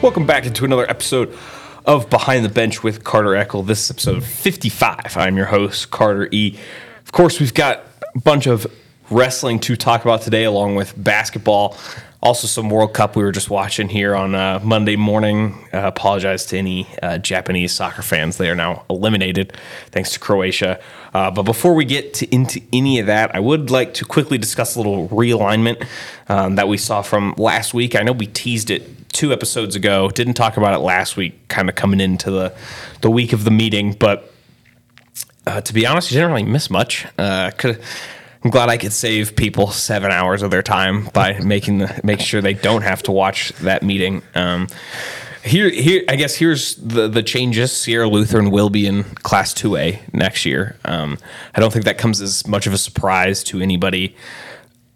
[0.00, 1.36] Welcome back into another episode
[1.84, 3.66] of Behind the Bench with Carter Eckl.
[3.66, 5.16] This is episode 55.
[5.16, 6.56] I'm your host, Carter E.
[7.04, 7.82] Of course, we've got
[8.14, 8.64] a bunch of
[9.10, 11.76] wrestling to talk about today, along with basketball.
[12.20, 15.68] Also, some World Cup we were just watching here on uh, Monday morning.
[15.72, 18.38] Uh, apologize to any uh, Japanese soccer fans.
[18.38, 19.52] They are now eliminated
[19.92, 20.80] thanks to Croatia.
[21.14, 24.36] Uh, but before we get to, into any of that, I would like to quickly
[24.36, 25.86] discuss a little realignment
[26.28, 27.94] um, that we saw from last week.
[27.94, 30.10] I know we teased it two episodes ago.
[30.10, 32.52] Didn't talk about it last week, kind of coming into the
[33.00, 33.92] the week of the meeting.
[33.92, 34.32] But
[35.46, 37.06] uh, to be honest, you didn't really miss much.
[37.16, 37.80] Uh, could
[38.44, 42.20] I'm glad I could save people seven hours of their time by making the make
[42.20, 44.22] sure they don't have to watch that meeting.
[44.34, 44.68] Um,
[45.44, 47.72] here, here, I guess here's the the changes.
[47.72, 50.76] Sierra Lutheran will be in Class Two A next year.
[50.84, 51.18] Um,
[51.54, 54.14] I don't think that comes as much of a surprise to anybody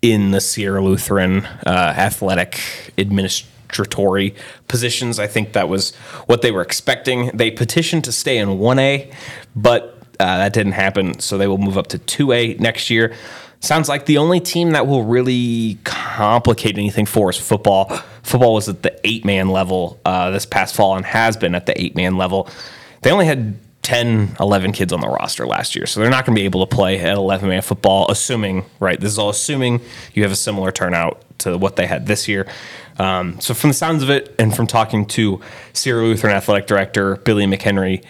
[0.03, 2.53] in the Sierra Lutheran uh, athletic
[2.97, 4.35] administratory
[4.69, 5.19] positions.
[5.19, 5.95] I think that was
[6.27, 7.31] what they were expecting.
[7.35, 9.13] They petitioned to stay in 1A,
[9.55, 13.15] but uh, that didn't happen, so they will move up to 2A next year.
[13.61, 17.87] Sounds like the only team that will really complicate anything for us football.
[18.23, 21.67] Football was at the eight man level uh, this past fall and has been at
[21.67, 22.49] the eight man level.
[23.03, 25.87] They only had 10, 11 kids on the roster last year.
[25.87, 28.99] So they're not going to be able to play at 11 man football, assuming, right?
[28.99, 29.81] This is all assuming
[30.15, 32.47] you have a similar turnout to what they had this year.
[32.99, 35.41] Um, so, from the sounds of it, and from talking to
[35.73, 38.05] Sierra Lutheran Athletic Director Billy McHenry,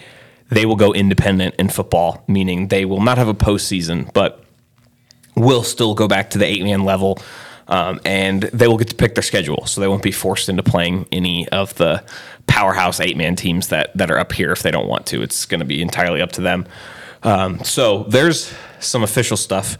[0.49, 4.43] they will go independent in football, meaning they will not have a postseason, but
[5.35, 7.19] will still go back to the eight man level.
[7.67, 10.63] Um, and they will get to pick their schedule, so they won't be forced into
[10.63, 12.03] playing any of the
[12.45, 15.21] powerhouse eight man teams that that are up here if they don't want to.
[15.21, 16.67] It's going to be entirely up to them.
[17.23, 19.77] Um, so there's some official stuff.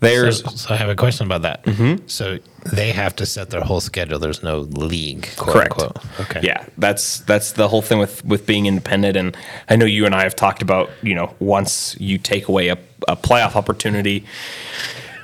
[0.00, 1.64] There's So, so I have a question about that.
[1.64, 2.06] Mm-hmm.
[2.06, 2.38] So
[2.72, 4.18] they have to set their whole schedule.
[4.18, 5.72] There's no league, quote Correct.
[5.72, 6.20] unquote.
[6.20, 6.40] Okay.
[6.42, 9.16] Yeah, that's that's the whole thing with with being independent.
[9.16, 9.36] And
[9.68, 12.78] I know you and I have talked about you know once you take away a,
[13.08, 14.26] a playoff opportunity,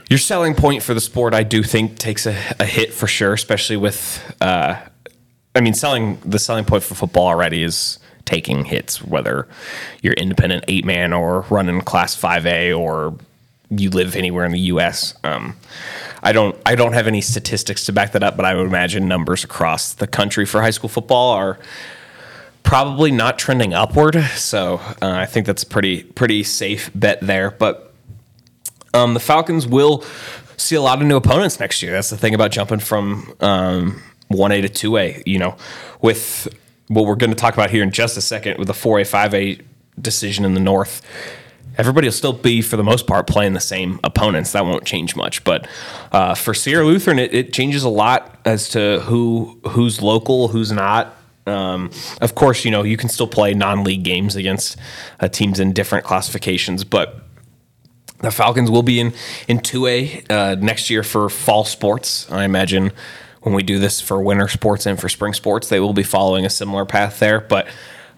[0.09, 3.35] your selling point for the sport I do think takes a, a hit for sure,
[3.35, 4.23] especially with.
[4.41, 4.81] Uh,
[5.55, 9.47] I mean, selling the selling point for football already is taking hits, whether
[10.01, 13.19] you're independent eight man or running class five A or
[13.77, 15.15] you live anywhere in the U.S.
[15.25, 15.57] Um,
[16.23, 19.09] I don't I don't have any statistics to back that up, but I would imagine
[19.09, 21.59] numbers across the country for high school football are
[22.63, 24.23] probably not trending upward.
[24.37, 27.51] So uh, I think that's a pretty pretty safe bet there.
[27.51, 27.93] But
[28.95, 30.05] um, the Falcons will
[30.57, 31.93] see a lot of new opponents next year.
[31.93, 35.25] That's the thing about jumping from um, 1A to 2A.
[35.27, 35.57] You know,
[36.01, 36.49] with
[36.89, 39.63] what we're going to talk about here in just a second with the 4A 5A
[40.01, 41.03] decision in the North.
[41.79, 44.53] Everybody will still be, for the most part, playing the same opponents.
[44.53, 45.43] That won't change much.
[45.45, 45.67] But
[46.11, 50.73] uh, for Sierra Lutheran, it, it changes a lot as to who who's local, who's
[50.73, 51.17] not.
[51.47, 51.91] Um,
[52.21, 54.77] of course, you know you can still play non-league games against
[55.21, 57.23] uh, teams in different classifications, but
[58.21, 59.13] the Falcons will be in
[59.49, 62.31] in two A uh, next year for fall sports.
[62.31, 62.93] I imagine
[63.41, 66.47] when we do this for winter sports and for spring sports, they will be following
[66.47, 67.41] a similar path there.
[67.41, 67.67] But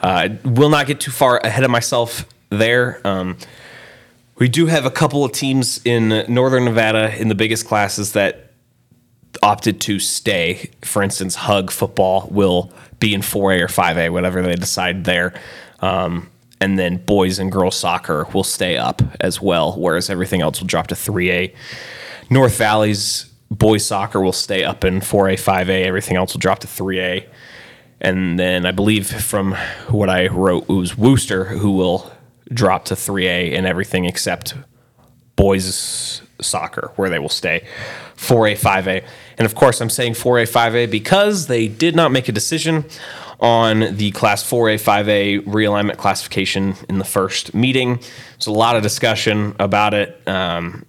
[0.00, 3.00] uh, will not get too far ahead of myself there.
[3.04, 3.36] Um,
[4.36, 8.52] we do have a couple of teams in Northern Nevada in the biggest classes that
[9.42, 10.70] opted to stay.
[10.82, 15.34] For instance, Hug football will be in 4A or 5A, whatever they decide there.
[15.80, 20.60] Um, and then boys and girls soccer will stay up as well, whereas everything else
[20.60, 21.54] will drop to 3A.
[22.30, 25.84] North Valley's boys soccer will stay up in 4A, 5A.
[25.84, 27.26] Everything else will drop to 3A.
[28.00, 29.52] And then I believe from
[29.88, 32.10] what I wrote, it was Wooster who will
[32.52, 34.54] drop to 3A and everything except
[35.36, 37.64] boys soccer, where they will stay
[38.16, 39.04] 4A, 5A.
[39.38, 42.84] And of course, I'm saying 4A, 5A because they did not make a decision
[43.40, 47.96] on the Class 4A, 5A realignment classification in the first meeting.
[47.96, 50.20] There's a lot of discussion about it.
[50.26, 50.86] Um,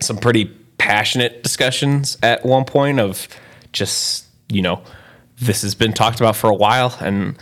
[0.00, 0.46] some pretty
[0.78, 3.28] passionate discussions at one point of
[3.72, 4.82] just, you know,
[5.38, 6.96] this has been talked about for a while.
[7.00, 7.36] And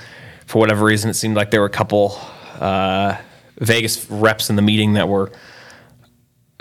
[0.47, 2.21] for whatever reason, it seemed like there were a couple
[2.61, 3.17] uh,
[3.59, 5.33] Vegas reps in the meeting that were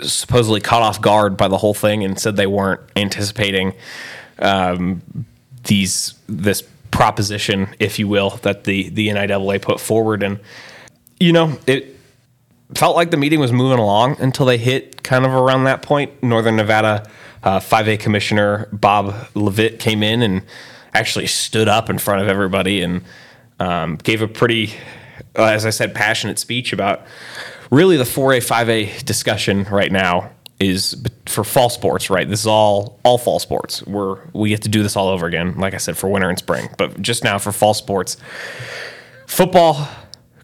[0.00, 3.72] supposedly caught off guard by the whole thing and said they weren't anticipating
[4.38, 5.02] um,
[5.64, 10.40] these this proposition, if you will, that the the NIAA put forward, and
[11.18, 11.96] you know it
[12.74, 16.22] felt like the meeting was moving along until they hit kind of around that point.
[16.22, 17.08] Northern Nevada
[17.42, 20.42] uh, 5A Commissioner Bob Levitt came in and
[20.94, 23.02] actually stood up in front of everybody and
[23.60, 24.72] um, gave a pretty,
[25.36, 27.02] Uh, as I said, passionate speech about
[27.70, 32.28] really the 4A 5A discussion right now is for fall sports, right?
[32.28, 33.84] This is all all fall sports.
[33.86, 36.38] We're we get to do this all over again, like I said, for winter and
[36.38, 36.68] spring.
[36.78, 38.16] But just now for fall sports,
[39.26, 39.88] football,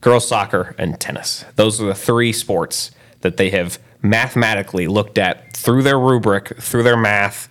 [0.01, 1.45] girls soccer, and tennis.
[1.57, 2.91] Those are the three sports
[3.21, 7.49] that they have mathematically looked at through their rubric, through their math,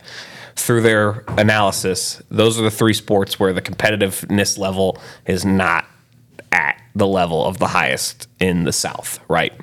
[0.55, 2.21] through their analysis.
[2.29, 5.85] Those are the three sports where the competitiveness level is not
[6.51, 9.53] at the level of the highest in the South, right?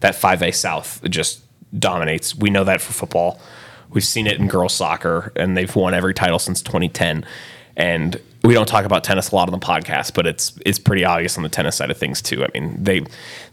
[0.00, 1.42] That 5A South just
[1.78, 2.34] dominates.
[2.34, 3.40] We know that for football.
[3.90, 7.24] We've seen it in girls soccer, and they've won every title since 2010.
[7.76, 11.04] And we don't talk about tennis a lot on the podcast, but it's it's pretty
[11.04, 12.44] obvious on the tennis side of things too.
[12.44, 13.04] I mean, they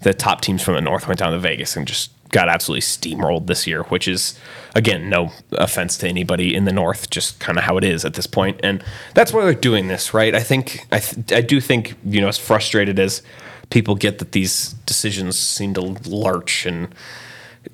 [0.02, 3.48] the top teams from the north went down to Vegas and just got absolutely steamrolled
[3.48, 4.38] this year, which is
[4.76, 8.14] again no offense to anybody in the north, just kind of how it is at
[8.14, 8.84] this point, and
[9.14, 10.34] that's why they're doing this, right?
[10.36, 13.22] I think I th- I do think you know as frustrated as
[13.70, 16.94] people get that these decisions seem to lurch and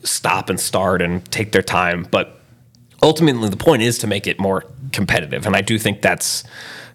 [0.04, 2.40] stop and start and take their time, but
[3.04, 6.44] ultimately the point is to make it more competitive, and I do think that's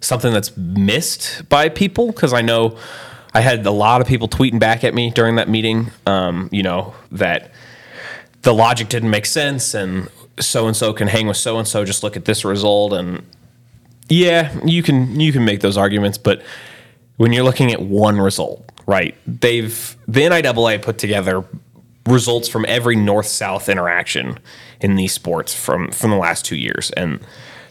[0.00, 2.78] something that's missed by people because I know
[3.32, 6.62] I had a lot of people tweeting back at me during that meeting, um, you
[6.62, 7.52] know, that
[8.42, 10.08] the logic didn't make sense and
[10.40, 11.84] so and so can hang with so and so.
[11.84, 13.24] Just look at this result, and
[14.08, 16.42] yeah, you can you can make those arguments, but
[17.16, 19.14] when you're looking at one result, right?
[19.26, 21.44] They've the NIAA put together
[22.06, 24.38] results from every north south interaction
[24.80, 27.20] in these sports from from the last two years, and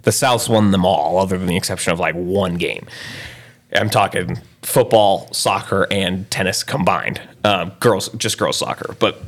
[0.04, 2.86] the South's won them all, other than the exception of like one game.
[3.74, 7.22] I'm talking football, soccer, and tennis combined.
[7.44, 9.22] Um, girls, just girls soccer, but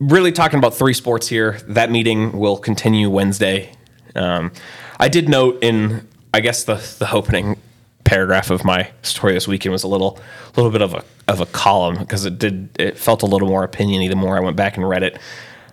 [0.00, 1.58] really talking about three sports here.
[1.68, 3.72] That meeting will continue Wednesday.
[4.16, 4.52] Um,
[4.98, 7.56] I did note in, I guess the the opening
[8.04, 10.18] paragraph of my story this weekend was a little,
[10.54, 13.48] a little bit of a of a column because it did it felt a little
[13.48, 15.18] more opiniony the more I went back and read it.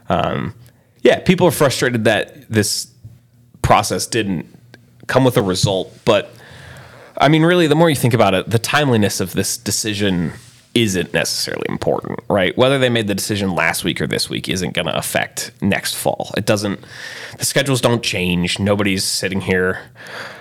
[0.09, 0.53] Um,
[1.01, 2.91] yeah, people are frustrated that this
[3.61, 4.45] process didn't
[5.07, 6.31] come with a result, but
[7.19, 10.33] I mean, really, the more you think about it, the timeliness of this decision
[10.75, 12.55] isn't necessarily important, right?
[12.57, 15.95] Whether they made the decision last week or this week isn't going to affect next
[15.95, 16.31] fall.
[16.37, 16.79] It doesn't,
[17.37, 18.59] the schedules don't change.
[18.59, 19.81] Nobody's sitting here.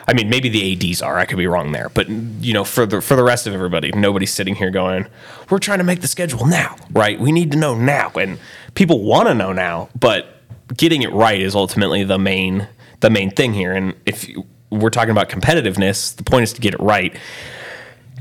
[0.07, 1.19] I mean, maybe the ADs are.
[1.19, 3.93] I could be wrong there, but you know, for the for the rest of everybody,
[3.93, 5.07] nobody's sitting here going,
[5.51, 7.21] "We're trying to make the schedule now, right?
[7.21, 8.39] We need to know now." And
[8.75, 10.41] people want to know now, but
[10.75, 12.69] getting it right is ultimately the main
[13.01, 13.75] the main thing here.
[13.75, 14.27] And if
[14.71, 17.17] we're talking about competitiveness, the point is to get it right.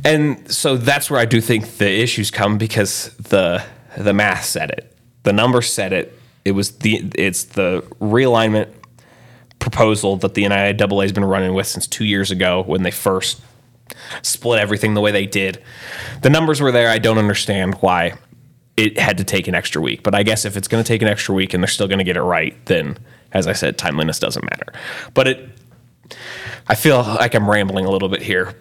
[0.05, 3.63] And so that's where I do think the issues come because the
[3.97, 6.17] the math said it, the numbers said it.
[6.45, 8.69] It was the it's the realignment
[9.59, 13.41] proposal that the NIAA has been running with since two years ago when they first
[14.21, 15.61] split everything the way they did.
[16.21, 16.89] The numbers were there.
[16.89, 18.13] I don't understand why
[18.77, 21.01] it had to take an extra week, but I guess if it's going to take
[21.01, 22.97] an extra week and they're still going to get it right, then
[23.33, 24.71] as I said, timeliness doesn't matter.
[25.13, 25.49] But it,
[26.67, 28.55] I feel like I'm rambling a little bit here.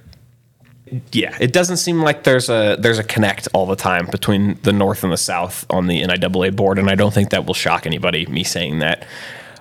[1.10, 4.72] Yeah, it doesn't seem like there's a there's a connect all the time between the
[4.72, 7.87] North and the South on the NIAA board, and I don't think that will shock
[7.87, 8.25] anybody.
[8.26, 9.04] Me saying that,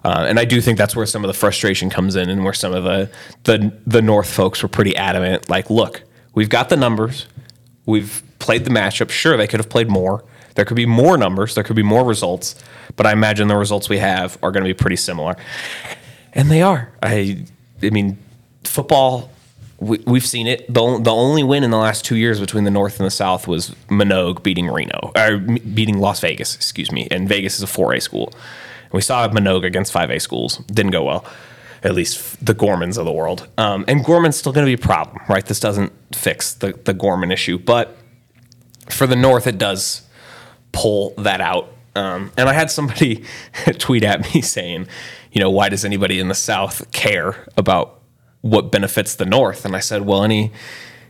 [0.04, 2.54] uh, and I do think that's where some of the frustration comes in, and where
[2.54, 3.10] some of the
[3.44, 5.50] the the North folks were pretty adamant.
[5.50, 6.04] Like, look,
[6.36, 7.26] we've got the numbers,
[7.88, 9.10] we've played the matchup.
[9.10, 10.24] Sure, they could have played more.
[10.54, 12.56] There could be more numbers, there could be more results,
[12.96, 15.36] but I imagine the results we have are going to be pretty similar,
[16.34, 16.92] and they are.
[17.02, 17.46] I
[17.82, 18.18] I mean,
[18.64, 19.30] football.
[19.80, 20.66] We, we've seen it.
[20.74, 23.48] The, the only win in the last two years between the North and the South
[23.48, 27.08] was Manogue beating Reno, or beating Las Vegas, excuse me.
[27.12, 28.30] And Vegas is a 4A school.
[28.84, 30.60] And we saw Manogue against 5A schools.
[30.68, 31.26] Didn't go well,
[31.84, 33.48] at least the Gormans of the world.
[33.58, 35.46] Um, and Gorman's still going to be a problem, right?
[35.46, 37.58] This doesn't fix the, the Gorman issue.
[37.58, 37.98] But
[38.90, 40.04] for the North, it does
[40.72, 41.75] pull that out.
[41.96, 43.24] Um, and I had somebody
[43.78, 44.88] tweet at me saying,
[45.32, 48.02] you know, why does anybody in the South care about
[48.42, 49.66] what benefits the North?
[49.66, 50.52] And I said, well, any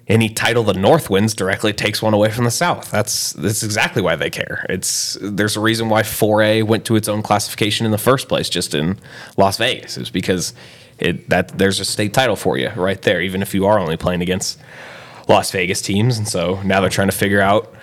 [0.07, 2.91] any title the North wins directly takes one away from the South.
[2.91, 4.65] That's that's exactly why they care.
[4.69, 8.47] It's there's a reason why 4A went to its own classification in the first place,
[8.47, 8.99] just in
[9.37, 10.53] Las Vegas, is because
[10.99, 13.97] it that there's a state title for you right there, even if you are only
[13.97, 14.59] playing against
[15.27, 16.17] Las Vegas teams.
[16.17, 17.73] And so now they're trying to figure out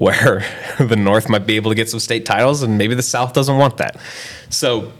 [0.00, 0.42] where
[0.80, 3.58] the North might be able to get some state titles, and maybe the South doesn't
[3.58, 4.00] want that.
[4.48, 4.90] So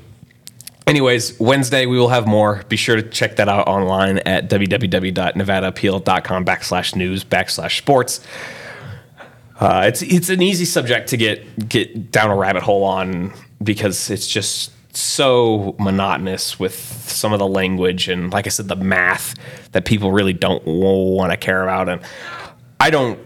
[0.86, 2.62] anyways, Wednesday we will have more.
[2.68, 8.20] Be sure to check that out online at www.nevadaappeal.com backslash news backslash sports.
[9.58, 14.10] Uh, it's it's an easy subject to get get down a rabbit hole on because
[14.10, 19.34] it's just so monotonous with some of the language and like I said the math
[19.72, 22.02] that people really don't want to care about and
[22.80, 23.20] I don't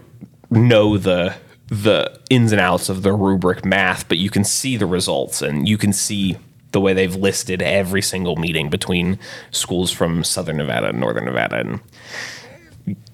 [0.51, 1.35] know the
[1.67, 5.67] the ins and outs of the rubric math but you can see the results and
[5.67, 6.37] you can see
[6.75, 9.17] the way they've listed every single meeting between
[9.51, 11.79] schools from Southern Nevada and Northern Nevada, and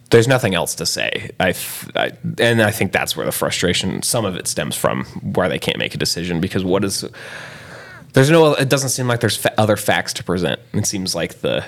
[0.09, 1.29] there's nothing else to say.
[1.39, 1.53] I,
[1.95, 5.05] I, and I think that's where the frustration, some of it stems from,
[5.35, 7.05] where they can't make a decision because what is
[8.13, 8.55] there's no.
[8.55, 10.59] It doesn't seem like there's fa- other facts to present.
[10.73, 11.63] It seems like the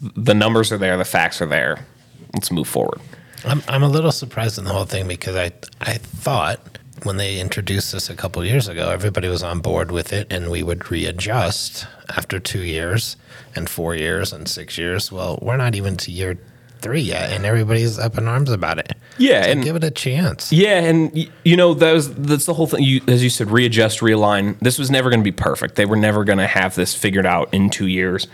[0.00, 1.86] the numbers are there, the facts are there.
[2.34, 3.00] Let's move forward.
[3.44, 6.60] I'm I'm a little surprised in the whole thing because I I thought
[7.04, 10.50] when they introduced this a couple years ago, everybody was on board with it, and
[10.50, 13.16] we would readjust after two years
[13.56, 15.10] and four years and six years.
[15.10, 16.38] Well, we're not even to year
[16.80, 18.92] three yet, and everybody's up in arms about it.
[19.18, 20.52] Yeah, So and give it a chance.
[20.52, 22.82] Yeah, and you know that was that's the whole thing.
[22.82, 24.58] You, as you said, readjust, realign.
[24.60, 25.76] This was never going to be perfect.
[25.76, 28.26] They were never going to have this figured out in two years.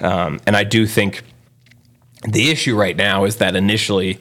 [0.00, 1.24] Um, and I do think
[2.22, 4.20] the issue right now is that initially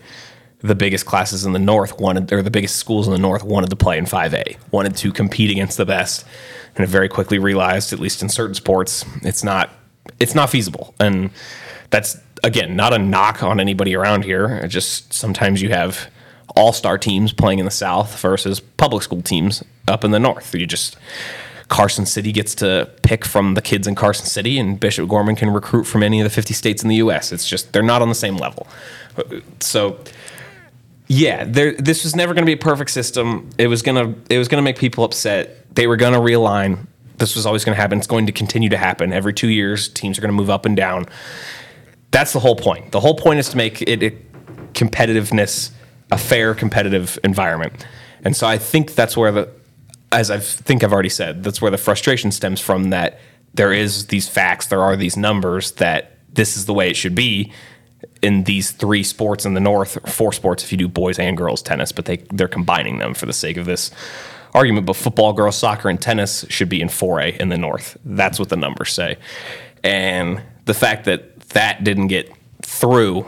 [0.60, 3.70] the biggest classes in the north wanted, or the biggest schools in the north wanted
[3.70, 6.26] to play in 5A, wanted to compete against the best,
[6.70, 9.70] and have very quickly realized, at least in certain sports, it's not
[10.20, 10.96] it's not feasible.
[11.00, 11.32] And
[11.90, 14.48] that's again not a knock on anybody around here.
[14.64, 16.10] It just sometimes you have
[16.56, 20.54] all star teams playing in the south versus public school teams up in the north.
[20.56, 20.98] You just
[21.70, 25.50] Carson City gets to pick from the kids in Carson City, and Bishop Gorman can
[25.50, 27.32] recruit from any of the 50 states in the U.S.
[27.32, 28.68] It's just they're not on the same level.
[29.60, 30.00] So,
[31.08, 31.74] yeah, there.
[31.74, 33.50] This was never going to be a perfect system.
[33.58, 34.16] It was gonna.
[34.30, 35.74] It was gonna make people upset.
[35.76, 36.88] They were going to realign.
[37.18, 37.98] This was always going to happen.
[37.98, 39.90] It's going to continue to happen every two years.
[39.90, 41.08] Teams are going to move up and down.
[42.12, 42.92] That's the whole point.
[42.92, 44.12] The whole point is to make it a
[44.74, 45.72] competitiveness,
[46.12, 47.86] a fair competitive environment.
[48.24, 49.50] And so I think that's where the,
[50.12, 52.90] as I think I've already said, that's where the frustration stems from.
[52.92, 53.20] That
[53.54, 57.16] there is these facts, there are these numbers that this is the way it should
[57.16, 57.52] be
[58.22, 61.62] in these three sports in the north, four sports if you do boys and girls
[61.62, 63.92] tennis, but they they're combining them for the sake of this
[64.54, 64.86] argument.
[64.86, 67.98] But football, girls soccer, and tennis should be in 4A in the north.
[68.06, 69.18] That's what the numbers say.
[69.84, 73.26] And the fact that that didn't get through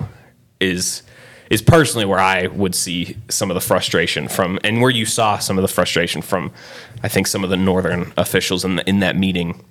[0.59, 1.03] is
[1.49, 5.37] is personally where I would see some of the frustration from, and where you saw
[5.39, 6.51] some of the frustration from.
[7.03, 9.63] I think some of the northern officials in the, in that meeting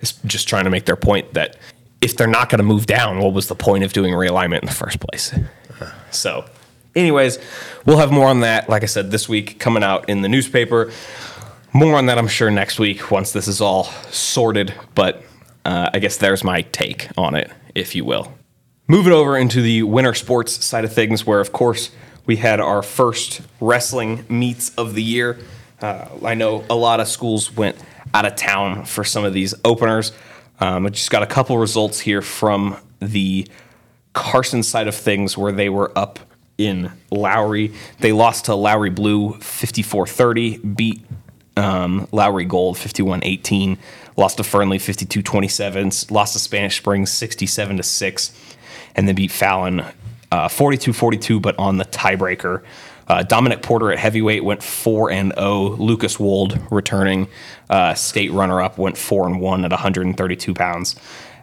[0.00, 1.56] is just trying to make their point that
[2.00, 4.66] if they're not going to move down, what was the point of doing realignment in
[4.66, 5.34] the first place?
[6.10, 6.44] So,
[6.94, 7.38] anyways,
[7.84, 8.68] we'll have more on that.
[8.68, 10.92] Like I said, this week coming out in the newspaper.
[11.72, 14.72] More on that, I'm sure, next week once this is all sorted.
[14.94, 15.22] But
[15.64, 18.32] uh, I guess there's my take on it, if you will.
[18.90, 21.90] Moving over into the winter sports side of things, where of course
[22.24, 25.38] we had our first wrestling meets of the year.
[25.78, 27.76] Uh, I know a lot of schools went
[28.14, 30.12] out of town for some of these openers.
[30.58, 33.46] Um, I just got a couple results here from the
[34.14, 36.18] Carson side of things where they were up
[36.56, 37.74] in Lowry.
[38.00, 41.04] They lost to Lowry Blue 54 30, beat
[41.58, 43.76] um, Lowry Gold 51 18,
[44.16, 48.32] lost to Fernley 52 27, lost to Spanish Springs 67 to 6,
[48.98, 49.84] and then beat Fallon
[50.50, 52.62] 42 42, but on the tiebreaker.
[53.08, 55.70] Uh, Dominic Porter at heavyweight went four and zero.
[55.76, 57.28] Lucas Wold, returning
[57.70, 60.94] uh, state runner-up, went four and one at 132 pounds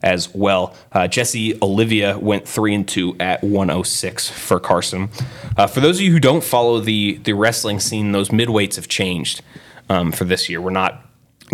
[0.03, 0.75] as well.
[0.91, 5.09] Uh, Jesse Olivia went three and two at 106 for Carson.
[5.57, 8.87] Uh, for those of you who don't follow the the wrestling scene, those midweights have
[8.87, 9.41] changed
[9.89, 10.61] um, for this year.
[10.61, 11.03] We're not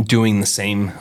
[0.03, 0.91] doing the same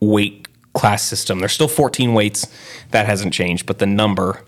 [0.00, 0.39] weight
[0.72, 1.40] class system.
[1.40, 2.46] There's still 14 weights.
[2.90, 4.42] That hasn't changed, but the number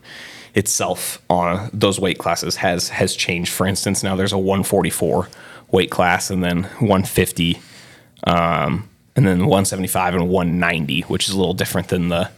[0.55, 3.53] itself on those weight classes has has changed.
[3.53, 5.29] For instance, now there's a 144
[5.71, 7.61] weight class and then 150
[8.27, 12.31] um, and then 175 and 190, which is a little different than the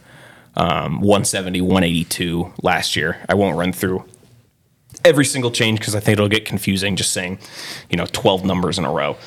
[0.55, 3.17] um, 170, 182 last year.
[3.27, 4.05] I won't run through
[5.03, 7.39] every single change because I think it'll get confusing just saying,
[7.89, 9.17] you know, 12 numbers in a row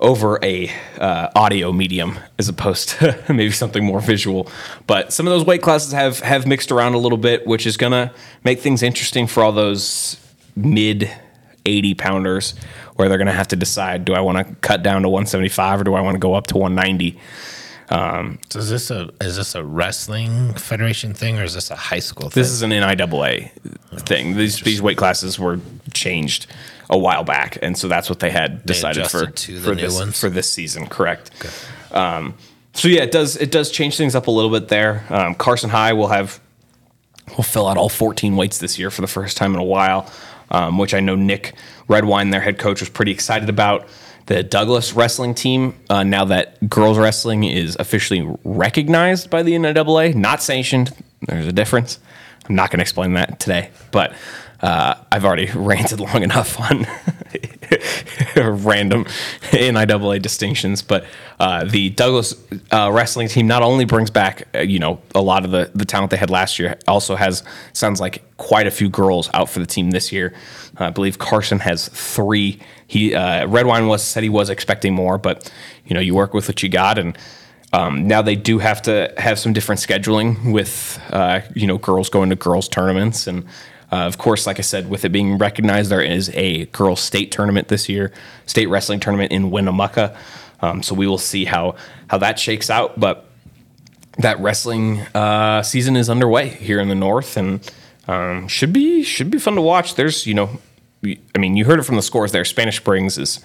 [0.00, 4.48] over a uh, audio medium as opposed to maybe something more visual.
[4.86, 7.76] But some of those weight classes have have mixed around a little bit, which is
[7.76, 10.16] gonna make things interesting for all those
[10.56, 11.10] mid
[11.66, 12.54] 80 pounders
[12.96, 15.84] where they're gonna have to decide: do I want to cut down to 175 or
[15.84, 17.18] do I want to go up to 190?
[17.90, 21.98] So is this a is this a wrestling federation thing or is this a high
[21.98, 22.40] school thing?
[22.40, 23.50] This is an NIAA
[24.00, 24.36] thing.
[24.36, 25.60] These these weight classes were
[25.92, 26.46] changed
[26.90, 29.82] a while back, and so that's what they had decided for to the for new
[29.82, 30.20] this ones?
[30.20, 30.86] for this season.
[30.86, 31.30] Correct.
[31.92, 32.34] Um,
[32.74, 35.04] so yeah, it does it does change things up a little bit there.
[35.08, 36.40] Um, Carson High will have
[37.36, 40.10] will fill out all 14 weights this year for the first time in a while,
[40.50, 41.54] um, which I know Nick
[41.86, 43.86] Redwine, their head coach, was pretty excited about.
[44.26, 50.14] The Douglas wrestling team, uh, now that girls wrestling is officially recognized by the NIAA,
[50.14, 50.92] not sanctioned,
[51.22, 51.98] there's a difference.
[52.48, 54.14] I'm not going to explain that today, but
[54.62, 56.86] uh, I've already ranted long enough on
[58.36, 59.04] random
[59.52, 60.82] NIAA distinctions.
[60.82, 61.04] But
[61.38, 62.34] uh, the Douglas
[62.70, 65.84] uh, wrestling team not only brings back uh, you know a lot of the the
[65.84, 69.60] talent they had last year, also has sounds like quite a few girls out for
[69.60, 70.34] the team this year.
[70.76, 72.60] I believe Carson has three.
[72.86, 75.52] He uh, Redwine was said he was expecting more, but
[75.86, 77.16] you know you work with what you got and.
[77.72, 82.10] Um, now they do have to have some different scheduling with uh, you know girls
[82.10, 83.44] going to girls tournaments and
[83.92, 87.32] uh, of course, like I said, with it being recognized, there is a girls' state
[87.32, 88.12] tournament this year,
[88.46, 90.16] state wrestling tournament in Winnemucca.
[90.62, 91.74] Um, so we will see how
[92.08, 93.00] how that shakes out.
[93.00, 93.26] But
[94.18, 97.68] that wrestling uh, season is underway here in the north, and
[98.06, 99.96] um, should be should be fun to watch.
[99.96, 100.60] There's you know,
[101.04, 102.44] I mean, you heard it from the scores there.
[102.44, 103.40] Spanish Springs is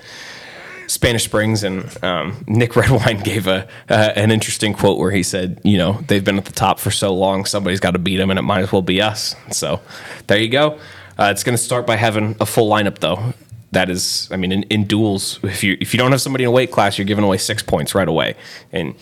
[0.87, 5.59] Spanish Springs, and um, Nick Redwine gave a uh, an interesting quote where he said,
[5.63, 8.29] "You know, they've been at the top for so long, somebody's got to beat them,
[8.29, 9.81] and it might as well be us." So
[10.27, 10.79] there you go.
[11.17, 13.33] Uh, it's going to start by having a full lineup, though.
[13.71, 16.49] That is, I mean, in, in duels, if you if you don't have somebody in
[16.49, 18.35] a weight class, you're giving away six points right away,
[18.71, 18.95] and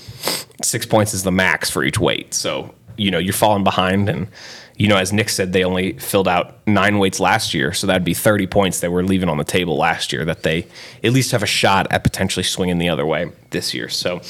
[0.63, 2.33] six points is the max for each weight.
[2.33, 4.27] So you know you're falling behind, and
[4.75, 8.03] you know, as Nick said, they only filled out nine weights last year, so that'd
[8.03, 10.65] be 30 points they were leaving on the table last year that they
[11.03, 13.87] at least have a shot at potentially swinging the other way this year.
[13.89, 14.21] So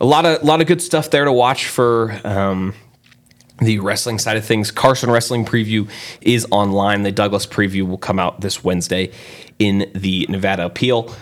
[0.00, 2.18] a lot of a lot of good stuff there to watch for.
[2.24, 2.74] Um,
[3.60, 4.70] the wrestling side of things.
[4.70, 5.86] Carson Wrestling Preview
[6.22, 7.02] is online.
[7.02, 9.12] The Douglas Preview will come out this Wednesday
[9.58, 11.14] in the Nevada Appeal.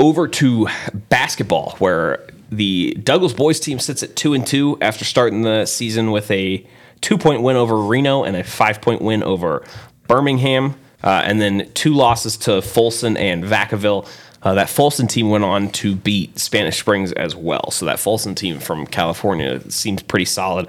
[0.00, 0.66] Over to
[1.08, 6.10] basketball, where the Douglas boys team sits at two and two after starting the season
[6.10, 6.66] with a
[7.04, 9.62] two point win over Reno and a five point win over
[10.08, 14.08] Birmingham, uh, and then two losses to Folsom and Vacaville.
[14.42, 17.70] Uh, that Folsom team went on to beat Spanish Springs as well.
[17.70, 20.68] So that Folsom team from California seems pretty solid.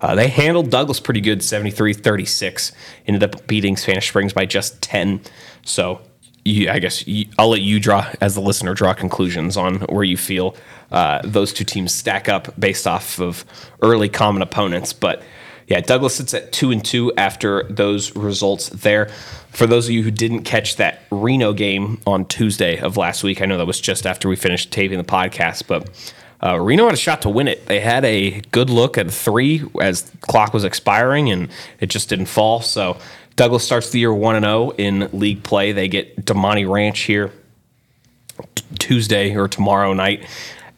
[0.00, 2.72] Uh, they handled Douglas pretty good, 73 36.
[3.06, 5.20] Ended up beating Spanish Springs by just 10.
[5.64, 6.00] So
[6.44, 10.04] you, I guess you, I'll let you draw, as the listener, draw conclusions on where
[10.04, 10.56] you feel
[10.92, 13.44] uh, those two teams stack up based off of
[13.80, 14.92] early common opponents.
[14.92, 15.22] But
[15.72, 19.06] yeah, Douglas sits at two and two after those results there.
[19.52, 23.40] For those of you who didn't catch that Reno game on Tuesday of last week,
[23.40, 25.88] I know that was just after we finished taping the podcast, but
[26.42, 27.64] uh, Reno had a shot to win it.
[27.68, 31.48] They had a good look at three as clock was expiring, and
[31.80, 32.60] it just didn't fall.
[32.60, 32.98] So
[33.36, 35.72] Douglas starts the year one and zero oh in league play.
[35.72, 37.32] They get Damonte Ranch here
[38.54, 40.26] t- Tuesday or tomorrow night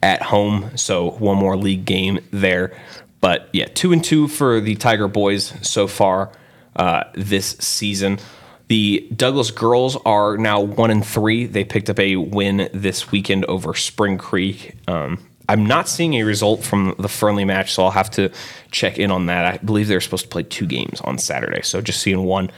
[0.01, 0.77] at home.
[0.77, 2.79] So one more league game there.
[3.25, 6.31] But yeah, two and two for the Tiger boys so far
[6.75, 8.19] uh, this season.
[8.67, 11.47] The Douglas girls are now one and three.
[11.47, 14.75] They picked up a win this weekend over Spring Creek.
[14.87, 18.29] Um, I'm not seeing a result from the Fernley match, so I'll have to
[18.69, 19.45] check in on that.
[19.55, 22.51] I believe they're supposed to play two games on Saturday, so just seeing one.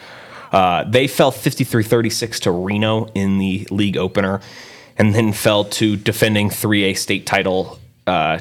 [0.52, 4.42] Uh, they fell 53 36 to Reno in the league opener
[4.98, 8.40] and then fell to defending 3A state title uh,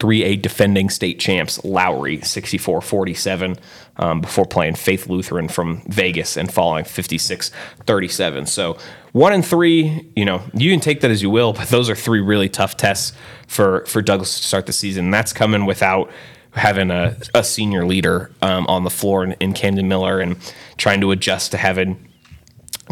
[0.00, 3.56] 3A defending state champs Lowry 64 47
[3.96, 7.50] um, before playing Faith Lutheran from Vegas and falling 56
[7.84, 8.46] 37.
[8.46, 8.78] So,
[9.12, 11.94] one and three, you know, you can take that as you will, but those are
[11.94, 13.12] three really tough tests
[13.46, 15.10] for, for Douglas to start the season.
[15.10, 16.10] That's coming without
[16.52, 20.36] having a, a senior leader um, on the floor in, in Camden Miller and
[20.78, 22.08] trying to adjust to having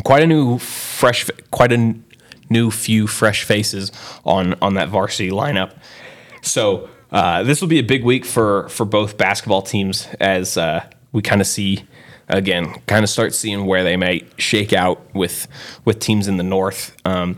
[0.04, 1.94] quite a new, fresh, quite a
[2.50, 3.92] new few fresh faces
[4.24, 5.72] on, on that varsity lineup.
[6.42, 10.85] So, uh, this will be a big week for for both basketball teams as uh,
[11.12, 11.85] we kind of see
[12.29, 15.48] again, kind of start seeing where they might shake out with
[15.85, 16.96] with teams in the north.
[17.05, 17.37] Um,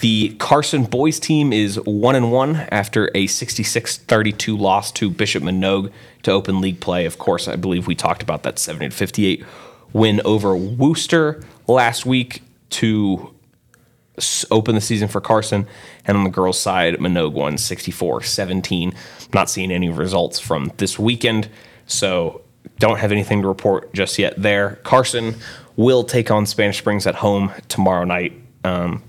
[0.00, 5.90] the Carson boys team is one and one after a 66-32 loss to Bishop Manogue
[6.22, 7.04] to open league play.
[7.04, 9.44] Of course, I believe we talked about that 70 58
[9.92, 13.34] win over Wooster last week to
[14.50, 15.66] open the season for Carson.
[16.04, 18.94] And on the girls' side, Manogue won 64 17.
[19.32, 21.48] Not seeing any results from this weekend,
[21.86, 22.42] so
[22.78, 24.76] don't have anything to report just yet there.
[24.84, 25.36] Carson
[25.76, 28.32] will take on Spanish Springs at home tomorrow night.
[28.64, 29.02] Um,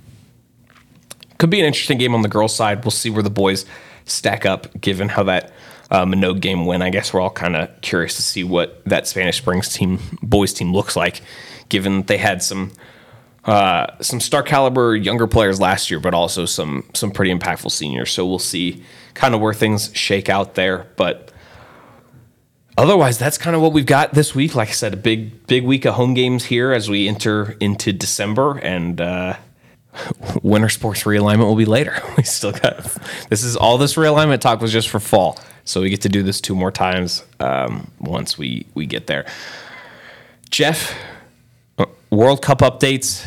[1.37, 2.83] could be an interesting game on the girls' side.
[2.83, 3.65] We'll see where the boys
[4.05, 5.51] stack up, given how that
[5.89, 6.83] uh, Manogue game went.
[6.83, 10.53] I guess we're all kind of curious to see what that Spanish Springs team, boys
[10.53, 11.21] team, looks like,
[11.69, 12.71] given they had some
[13.45, 18.11] uh, some star caliber younger players last year, but also some some pretty impactful seniors.
[18.11, 20.87] So we'll see kind of where things shake out there.
[20.95, 21.31] But
[22.77, 24.55] otherwise, that's kind of what we've got this week.
[24.55, 27.93] Like I said, a big big week of home games here as we enter into
[27.93, 29.37] December, and uh,
[30.43, 32.01] winter sports realignment will be later.
[32.17, 32.83] We still got
[33.29, 36.23] this is all this realignment talk was just for fall, so we get to do
[36.23, 39.25] this two more times um, once we we get there.
[40.49, 40.93] Jeff,
[42.09, 43.25] World Cup updates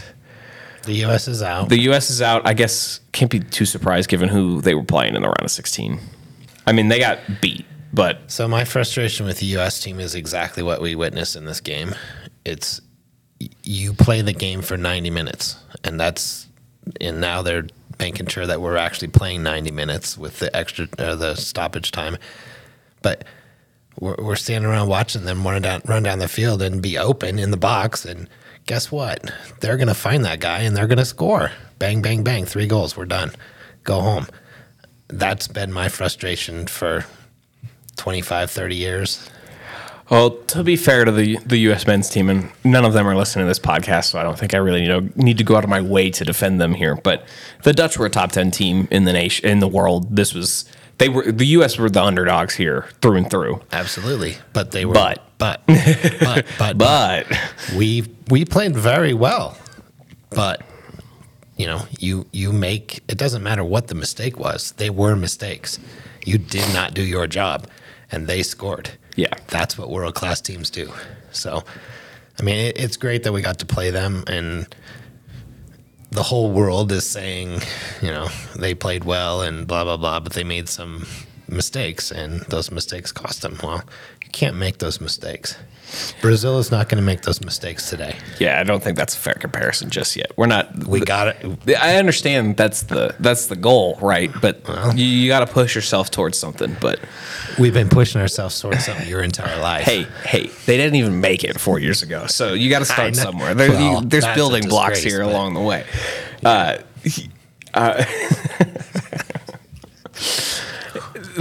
[0.85, 1.29] The U.S.
[1.29, 1.69] is out.
[1.69, 2.11] The U.S.
[2.11, 2.43] is out.
[2.47, 5.51] I guess can't be too surprised given who they were playing in the round of
[5.51, 6.01] 16.
[6.67, 9.81] I mean, they got beat, but So my frustration with the U.S.
[9.81, 11.95] team is exactly what we witnessed in this game.
[12.45, 12.81] It's
[13.63, 16.49] you play the game for 90 minutes, and that's
[17.01, 17.67] and now they're
[17.99, 22.17] making sure that we're actually playing 90 minutes with the extra uh, the stoppage time.
[23.03, 23.25] But
[24.01, 27.39] we're, we're standing around watching them run down run down the field and be open
[27.39, 28.29] in the box, and
[28.67, 29.33] guess what?
[29.61, 31.53] They're gonna find that guy and they're gonna score.
[31.79, 32.45] Bang, bang, bang!
[32.45, 32.97] Three goals.
[32.97, 33.33] We're done.
[33.85, 34.27] Go home.
[35.09, 37.05] That's been my frustration for
[37.97, 39.31] 25, 30 years.
[40.11, 41.87] Well, to be fair to the the U.S.
[41.87, 44.53] men's team, and none of them are listening to this podcast, so I don't think
[44.53, 46.97] I really you know, need to go out of my way to defend them here.
[46.97, 47.27] But
[47.63, 50.15] the Dutch were a top ten team in the nation in the world.
[50.15, 50.67] This was
[50.99, 51.79] they were the U.S.
[51.79, 53.61] were the underdogs here through and through.
[53.73, 54.95] Absolutely, but they were.
[54.95, 55.23] But.
[55.39, 57.27] but, but, but, But
[57.77, 59.57] we we played very well.
[60.31, 60.63] But
[61.57, 64.73] you know, you you make it doesn't matter what the mistake was.
[64.73, 65.81] They were mistakes.
[66.25, 67.67] You did not do your job,
[68.13, 68.91] and they scored.
[69.17, 69.35] Yeah.
[69.49, 70.91] that's what world class teams do.
[71.33, 71.65] So,
[72.39, 74.75] I mean, it, it's great that we got to play them, and
[76.13, 77.61] the whole world is saying,
[78.03, 81.07] you know, they played well and blah blah blah, but they made some
[81.49, 83.59] mistakes, and those mistakes cost them.
[83.63, 83.83] Well,
[84.23, 85.57] you can't make those mistakes.
[86.23, 88.17] Brazil is not going to make those mistakes today.
[88.41, 90.33] yeah, I don't think that's a fair comparison just yet.
[90.37, 90.87] We're not.
[90.87, 91.77] We got it.
[91.79, 94.31] I understand that's the that's the goal, right?
[94.41, 94.63] But
[94.97, 96.77] you, you got to push yourself towards something.
[96.81, 96.99] But
[97.59, 99.85] We've been pushing ourselves towards something your entire life.
[99.85, 103.15] hey, hey, they didn't even make it four years ago, so you got to start
[103.15, 103.55] somewhere.
[103.55, 105.85] There, Well, you- there's building blocks here but- along the way.
[106.45, 106.79] Uh,
[107.75, 108.05] uh,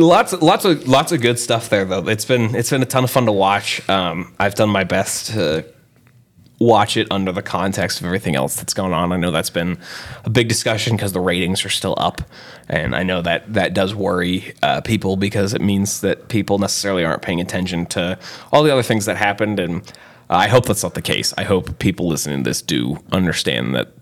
[0.08, 2.08] lots, of, lots of, lots of good stuff there, though.
[2.08, 3.88] It's been, it's been a ton of fun to watch.
[3.90, 5.66] Um, I've done my best to
[6.62, 9.12] watch it under the context of everything else that's going on.
[9.12, 9.80] I know that's been
[10.24, 12.22] a big discussion because the ratings are still up,
[12.70, 17.04] and I know that that does worry uh, people because it means that people necessarily
[17.04, 18.20] aren't paying attention to
[18.52, 19.60] all the other things that happened.
[19.60, 19.92] And
[20.30, 21.34] I hope that's not the case.
[21.36, 23.94] I hope people listening to this do understand that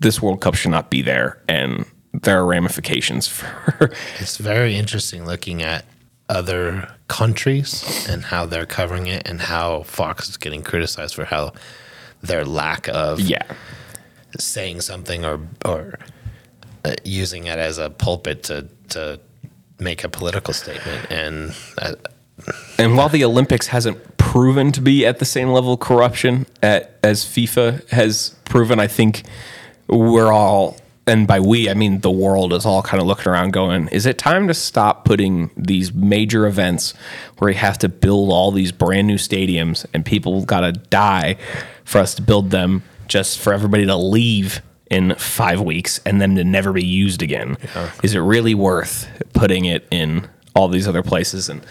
[0.00, 1.86] this World Cup should not be there, and
[2.22, 3.90] there are ramifications for.
[4.18, 5.84] It's very interesting looking at
[6.28, 11.52] other countries and how they're covering it and how Fox is getting criticized for how
[12.22, 13.42] their lack of yeah.
[14.38, 15.98] saying something or or
[16.84, 19.20] uh, using it as a pulpit to to
[19.78, 21.94] make a political statement and uh,
[22.78, 26.98] And while the Olympics hasn't proven to be at the same level of corruption at,
[27.02, 29.22] as FIFA has proven, I think
[29.88, 30.76] we're all,
[31.06, 34.06] and by we, I mean the world is all kind of looking around going, is
[34.06, 36.94] it time to stop putting these major events
[37.38, 41.36] where you have to build all these brand new stadiums and people got to die
[41.84, 46.34] for us to build them just for everybody to leave in five weeks and them
[46.36, 47.56] to never be used again?
[48.02, 51.48] Is it really worth putting it in all these other places?
[51.48, 51.64] And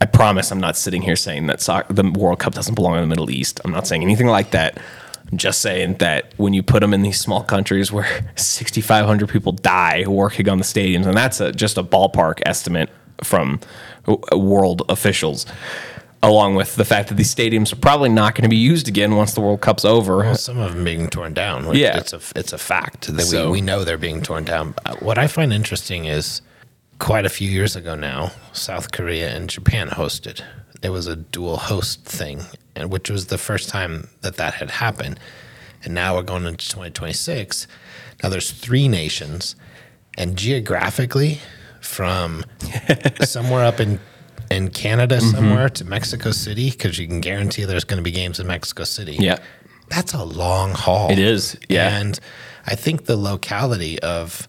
[0.00, 3.00] I promise I'm not sitting here saying that soc- the World Cup doesn't belong in
[3.00, 3.60] the Middle East.
[3.64, 4.78] I'm not saying anything like that.
[5.30, 8.06] I'm just saying that when you put them in these small countries where
[8.36, 12.90] 6,500 people die working on the stadiums, and that's a, just a ballpark estimate
[13.22, 13.60] from
[14.32, 15.46] world officials,
[16.22, 19.16] along with the fact that these stadiums are probably not going to be used again
[19.16, 20.18] once the World Cup's over.
[20.18, 21.66] Well, some of them being torn down.
[21.66, 21.96] which Yeah.
[21.98, 24.74] it's a it's a fact that So- we, we know they're being torn down.
[24.84, 26.42] Uh, What I find interesting is
[26.98, 30.42] quite a few years ago now, South Korea and Japan hosted.
[30.82, 32.42] It was a dual host thing,
[32.76, 35.18] and which was the first time that that had happened.
[35.84, 37.66] And now we're going into 2026.
[38.22, 39.56] Now there's three nations,
[40.16, 41.40] and geographically,
[41.80, 42.44] from
[43.22, 43.98] somewhere up in
[44.50, 45.30] in Canada Mm-hmm.
[45.34, 48.84] somewhere to Mexico City, because you can guarantee there's going to be games in Mexico
[48.84, 49.16] City.
[49.18, 49.38] Yeah.
[49.88, 51.10] That's a long haul.
[51.10, 51.98] It is, yeah.
[51.98, 52.20] And
[52.66, 54.48] I think the locality of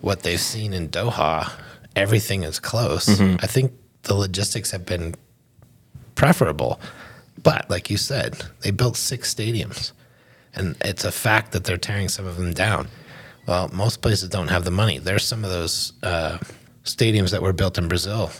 [0.00, 1.50] what they've seen in Doha,
[1.96, 3.06] everything is close.
[3.06, 3.36] Mm-hmm.
[3.42, 5.14] I think the logistics have been
[6.14, 6.78] preferable.
[7.40, 9.92] But like you said, they built six stadiums.
[10.54, 12.88] And it's a fact that they're tearing some of them down.
[13.46, 14.98] Well, most places don't have the money.
[14.98, 16.38] There's some of those uh,
[16.84, 18.30] stadiums that were built in Brazil.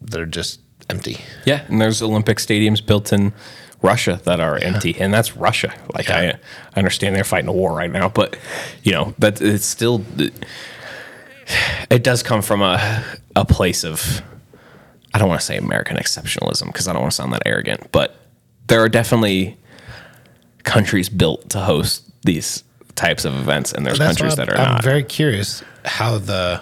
[0.00, 1.18] They're just empty.
[1.46, 3.32] Yeah, and there's Olympic stadiums built in
[3.80, 5.72] Russia that are empty, and that's Russia.
[5.94, 6.36] Like I, Yeah.
[6.74, 8.36] I understand they're fighting a war right now, but
[8.82, 10.04] you know that it's still
[11.90, 14.22] it does come from a a place of
[15.14, 17.90] I don't want to say American exceptionalism because I don't want to sound that arrogant,
[17.92, 18.16] but
[18.68, 19.56] there are definitely
[20.64, 24.74] countries built to host these types of events, and there's That's countries that are I'm
[24.74, 24.84] not.
[24.84, 26.60] very curious how the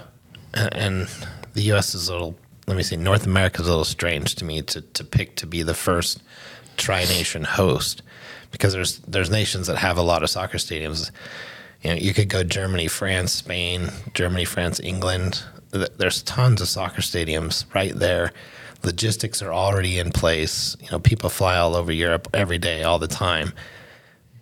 [0.54, 1.08] and
[1.54, 1.94] the U.S.
[1.94, 2.36] is a little.
[2.66, 2.96] Let me see.
[2.96, 6.22] North America is a little strange to me to to pick to be the first
[6.76, 8.02] tri-nation host
[8.50, 11.10] because there's there's nations that have a lot of soccer stadiums.
[11.82, 15.42] You know, you could go Germany, France, Spain, Germany, France, England.
[15.70, 18.32] There's tons of soccer stadiums right there.
[18.82, 20.76] Logistics are already in place.
[20.80, 23.52] You know, people fly all over Europe every day, all the time.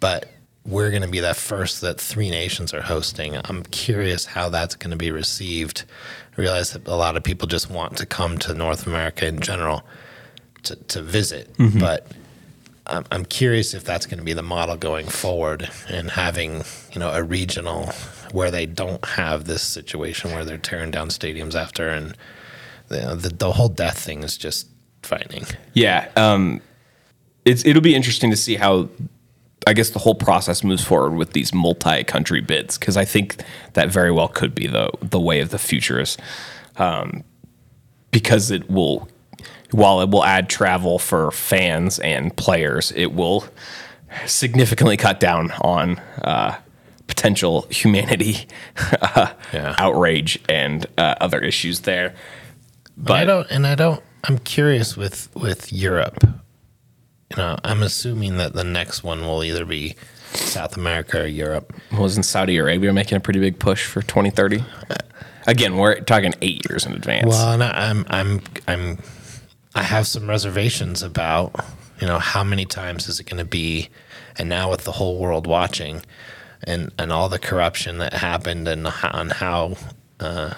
[0.01, 0.31] But
[0.65, 3.37] we're going to be that first that three nations are hosting.
[3.45, 5.85] I'm curious how that's going to be received.
[6.37, 9.41] I realize that a lot of people just want to come to North America in
[9.41, 9.83] general
[10.65, 11.79] to, to visit, mm-hmm.
[11.79, 12.07] but
[12.87, 16.99] I'm, I'm curious if that's going to be the model going forward and having you
[16.99, 17.93] know a regional
[18.33, 22.17] where they don't have this situation where they're tearing down stadiums after and
[22.89, 24.69] the the, the whole death thing is just
[25.03, 25.45] frightening.
[25.75, 26.61] Yeah, um,
[27.45, 28.89] it's it'll be interesting to see how
[29.67, 33.43] I guess the whole process moves forward with these multi-country bids because I think
[33.75, 36.17] that very well could be the the way of the future is
[36.77, 37.23] um,
[38.11, 39.09] because it will
[39.71, 43.45] while it will add travel for fans and players, it will
[44.25, 46.57] significantly cut down on uh,
[47.07, 48.47] potential humanity
[49.03, 49.75] uh, Yeah.
[49.79, 52.15] outrage and uh, other issues there.
[53.01, 54.03] But I don't, and I don't.
[54.25, 56.19] I'm curious with with Europe.
[57.31, 59.95] You know, I'm assuming that the next one will either be
[60.33, 61.73] South America or Europe.
[61.93, 64.65] wasn't Saudi Arabia making a pretty big push for 2030?
[65.47, 67.27] Again, we're talking eight years in advance.
[67.29, 68.99] Well, and I- I'm I'm I'm
[69.75, 71.55] I have some reservations about
[72.01, 73.89] you know how many times is it going to be,
[74.39, 76.03] and now with the whole world watching,
[76.65, 79.77] and and all the corruption that happened and how, on how.
[80.19, 80.55] Uh,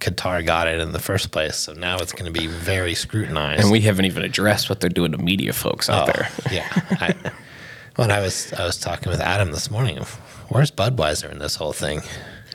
[0.00, 3.62] Qatar got it in the first place, so now it's going to be very scrutinized.
[3.62, 6.28] and we haven't even addressed what they're doing to media folks out Oh, there.
[6.52, 6.68] yeah.
[7.00, 7.14] I,
[7.96, 9.98] when I was I was talking with Adam this morning,
[10.48, 12.02] where's Budweiser in this whole thing?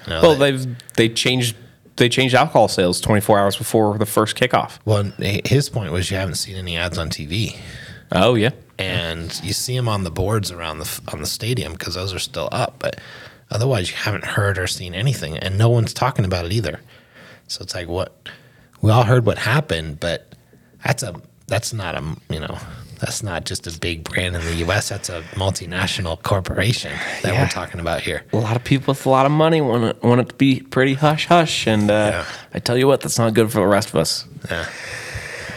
[0.05, 1.55] You know, Well, they- they've they changed
[1.97, 4.77] they changed alcohol sales 24 hours before the first kickoff.
[4.85, 5.03] well,
[5.45, 7.57] his point was you haven't seen any ads on TV,
[8.11, 11.95] Oh yeah, and you see them on the boards around the on the stadium because
[11.95, 12.99] those are still up, but
[13.51, 16.79] otherwise you haven't heard or seen anything, and no one's talking about it either.
[17.51, 18.29] So it's like what
[18.81, 20.33] we all heard what happened, but
[20.83, 21.13] that's a
[21.47, 22.57] that's not a you know.
[22.99, 24.89] That's not just a big brand in the U.S.
[24.89, 26.91] That's a multinational corporation
[27.23, 27.41] that Yeah.
[27.41, 28.23] we're talking about here.
[28.31, 30.59] a lot of people with a lot of money want it, want it to be
[30.61, 32.25] pretty hush hush, and uh, Yeah.
[32.53, 34.25] I tell you what, that's not good for the rest of us.
[34.51, 34.67] Yeah.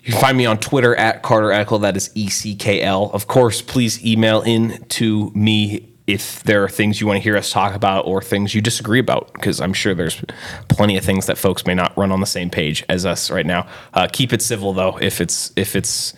[0.05, 1.81] You can find me on Twitter at Carter Eckl.
[1.81, 3.11] That is E C K L.
[3.13, 7.37] Of course, please email in to me if there are things you want to hear
[7.37, 10.21] us talk about or things you disagree about, because I'm sure there's
[10.69, 13.47] plenty of things that folks may not run on the same page as us right
[13.47, 13.67] now.
[13.95, 14.99] Uh, keep it civil though.
[15.01, 16.15] If it's if it's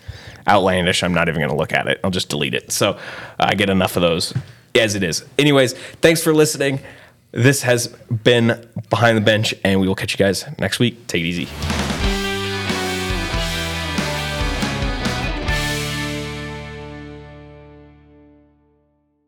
[0.48, 2.00] outlandish, I'm not even going to look at it.
[2.02, 2.72] I'll just delete it.
[2.72, 2.98] So uh,
[3.38, 4.34] I get enough of those
[4.74, 5.24] as it is.
[5.38, 6.80] Anyways, thanks for listening.
[7.32, 11.06] This has been behind the bench, and we will catch you guys next week.
[11.06, 11.93] Take it easy.